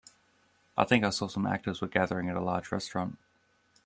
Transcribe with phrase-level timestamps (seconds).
[0.75, 3.19] I think I saw some actors were gathering at a large restaurant.